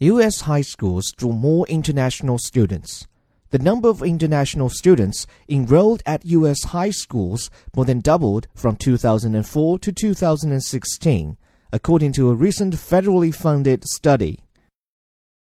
[0.00, 0.40] U.S.
[0.40, 3.06] high schools drew more international students.
[3.50, 6.64] The number of international students enrolled at U.S.
[6.64, 11.36] high schools more than doubled from 2004 to 2016,
[11.72, 14.40] according to a recent federally funded study.